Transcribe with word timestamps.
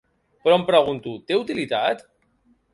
Però 0.45 0.55
em 0.59 0.65
pregunto, 0.69 1.15
té 1.29 1.39
utilitat? 1.45 2.05